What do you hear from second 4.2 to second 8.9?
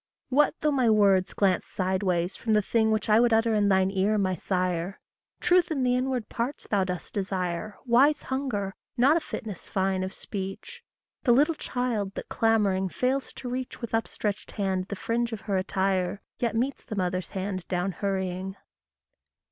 sire! Truth in the inward parts thou dost desire Wise hunger,